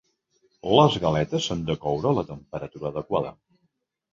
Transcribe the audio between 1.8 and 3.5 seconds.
coure a la temperatura adequada.